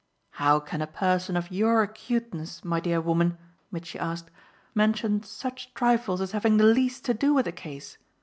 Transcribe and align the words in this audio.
"How 0.31 0.59
can 0.59 0.81
a 0.81 0.87
person 0.87 1.37
of 1.37 1.51
your 1.51 1.83
acuteness, 1.83 2.65
my 2.65 2.79
dear 2.79 2.99
woman," 2.99 3.37
Mitchy 3.71 3.99
asked, 3.99 4.31
"mention 4.73 5.21
such 5.21 5.71
trifles 5.75 6.21
as 6.21 6.31
having 6.31 6.57
the 6.57 6.65
least 6.65 7.05
to 7.05 7.13
do 7.13 7.35
with 7.35 7.45
the 7.45 7.51
case? 7.51 7.99